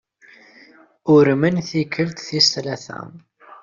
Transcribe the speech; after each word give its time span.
Urmen 1.15 1.55
tikkelt 1.69 2.19
tis 2.25 2.47
tlata. 2.53 2.99